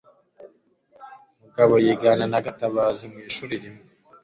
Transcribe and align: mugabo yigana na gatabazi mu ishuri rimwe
mugabo 1.43 1.73
yigana 1.85 2.25
na 2.31 2.39
gatabazi 2.45 3.03
mu 3.11 3.19
ishuri 3.29 3.53
rimwe 3.63 3.83